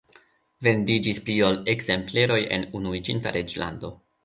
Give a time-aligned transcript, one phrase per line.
[0.67, 3.97] Vendiĝis pli ol ekzempleroj en Unuiĝinta Reĝlando.